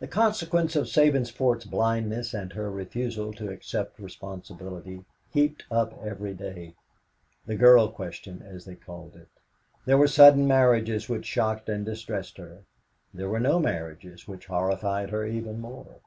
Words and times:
The 0.00 0.08
consequence 0.08 0.74
of 0.74 0.88
Sabinsport's 0.88 1.64
blindness 1.64 2.34
and 2.34 2.52
her 2.54 2.68
refusal 2.68 3.32
to 3.34 3.48
accept 3.48 4.00
responsibility 4.00 5.04
heaped 5.32 5.62
up 5.70 5.96
every 6.02 6.34
day 6.34 6.74
the 7.46 7.54
girl 7.54 7.86
question, 7.92 8.42
as 8.42 8.64
they 8.64 8.74
called 8.74 9.14
it. 9.14 9.28
There 9.86 9.98
were 9.98 10.08
sudden 10.08 10.48
marriages 10.48 11.08
which 11.08 11.26
shocked 11.26 11.68
and 11.68 11.86
distressed 11.86 12.38
her. 12.38 12.64
There 13.14 13.28
were 13.30 13.38
no 13.38 13.60
marriages, 13.60 14.24
that 14.24 14.42
horrified 14.42 15.10
her 15.10 15.24
even 15.24 15.60
more. 15.60 16.00